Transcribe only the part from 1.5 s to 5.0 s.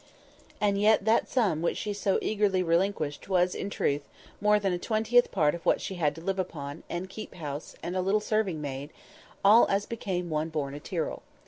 which she so eagerly relinquished was, in truth, more than a